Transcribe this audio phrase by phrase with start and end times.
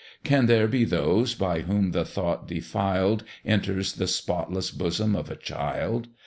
[0.23, 5.35] Can there be those by whom the thought defiled Enters the spotless bosom of a
[5.35, 6.07] child?